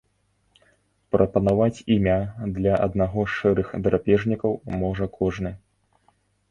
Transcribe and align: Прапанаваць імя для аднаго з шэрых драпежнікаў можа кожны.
Прапанаваць 1.15 1.83
імя 1.97 2.17
для 2.57 2.73
аднаго 2.89 3.29
з 3.29 3.37
шэрых 3.37 3.67
драпежнікаў 3.85 4.51
можа 4.83 5.05
кожны. 5.21 5.55